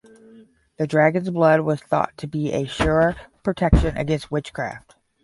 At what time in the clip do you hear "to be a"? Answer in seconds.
2.17-2.65